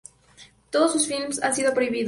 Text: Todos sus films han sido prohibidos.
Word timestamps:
Todos 0.71 0.93
sus 0.93 1.05
films 1.05 1.43
han 1.43 1.53
sido 1.53 1.75
prohibidos. 1.75 1.99